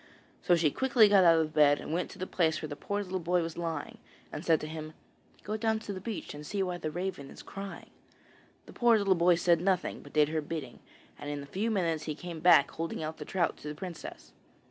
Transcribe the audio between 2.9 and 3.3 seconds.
little